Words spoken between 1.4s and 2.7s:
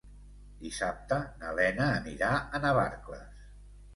na Lena anirà a